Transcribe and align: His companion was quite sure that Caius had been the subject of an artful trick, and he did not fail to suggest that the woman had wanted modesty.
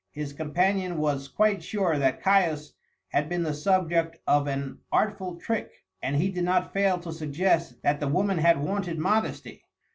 His 0.09 0.33
companion 0.33 0.97
was 0.97 1.27
quite 1.27 1.61
sure 1.63 1.99
that 1.99 2.23
Caius 2.23 2.73
had 3.09 3.29
been 3.29 3.43
the 3.43 3.53
subject 3.53 4.17
of 4.25 4.47
an 4.47 4.79
artful 4.91 5.35
trick, 5.35 5.83
and 6.01 6.15
he 6.15 6.31
did 6.31 6.43
not 6.43 6.73
fail 6.73 6.97
to 7.01 7.13
suggest 7.13 7.79
that 7.83 7.99
the 7.99 8.07
woman 8.07 8.39
had 8.39 8.59
wanted 8.63 8.97
modesty. 8.97 9.61